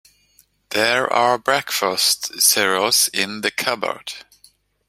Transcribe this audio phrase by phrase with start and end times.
[0.71, 4.11] There are breakfast cereals in the cupboard.